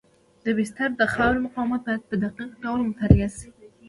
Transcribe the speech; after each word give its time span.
د 0.43 0.45
بستر 0.57 0.89
د 0.97 1.01
خاورې 1.13 1.39
مقاومت 1.45 1.81
باید 1.87 2.03
په 2.09 2.15
دقیق 2.23 2.51
ډول 2.63 2.79
مطالعه 2.89 3.29
شي 3.37 3.49